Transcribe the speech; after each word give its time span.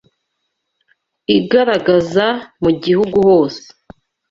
igaragaza 1.37 2.25
mu 2.61 2.69
gihugu 2.83 3.17
hose 3.29 3.63